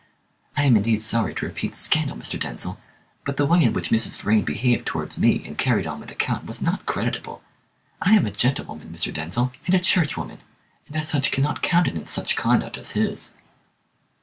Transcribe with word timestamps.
I 0.57 0.63
am 0.63 0.75
indeed 0.77 1.03
sorry 1.03 1.35
to 1.35 1.45
repeat 1.45 1.75
scandal, 1.75 2.17
Mr. 2.17 2.39
Denzil, 2.39 2.79
but 3.23 3.37
the 3.37 3.45
way 3.45 3.61
in 3.61 3.71
which 3.73 3.91
Mrs. 3.91 4.19
Vrain 4.19 4.43
behaved 4.43 4.87
towards 4.87 5.19
me 5.19 5.45
and 5.45 5.59
carried 5.59 5.85
on 5.85 5.99
with 5.99 6.09
the 6.09 6.15
Count 6.15 6.45
was 6.47 6.59
not 6.59 6.87
creditable. 6.87 7.43
I 8.01 8.13
am 8.15 8.25
a 8.25 8.31
gentlewoman, 8.31 8.89
Mr. 8.89 9.13
Denzil, 9.13 9.51
and 9.67 9.75
a 9.75 9.79
churchwoman, 9.79 10.39
and 10.87 10.95
as 10.97 11.07
such 11.09 11.29
cannot 11.29 11.61
countenance 11.61 12.11
such 12.11 12.35
conduct 12.35 12.79
as 12.79 12.93
his." 12.97 13.35